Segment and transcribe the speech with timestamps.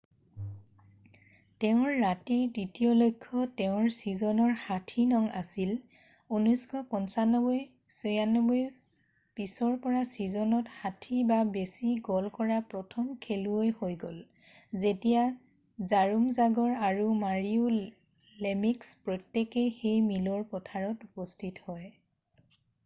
[1.63, 5.73] তেওঁৰ ৰাতিৰ দ্বিতীয় লক্ষ্য তেওঁৰ চিজনৰ 60নং আছিল
[6.37, 8.79] 1995-96ৰ
[9.41, 14.15] পিছৰ পৰা চিজনত 60 বা বেছি গ'ল কৰা প্ৰথম খেলুৱৈ হৈ গ'ল
[14.85, 15.25] যেতিয়া
[15.93, 17.67] জৰোম জাগৰ আৰু মাৰীও
[18.47, 21.87] লেমিক্স প্ৰত্যেকেই সেই মিলৰ পাথৰত উপস্থিত হয়।